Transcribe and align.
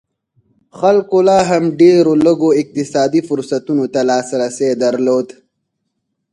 خلکو 0.79 1.17
لا 1.27 1.39
هم 1.49 1.63
ډېرو 1.81 2.13
لږو 2.25 2.49
اقتصادي 2.61 3.21
فرصتونو 3.27 3.85
ته 3.93 3.99
لاسرسی 4.09 4.69
درلود. 4.83 5.27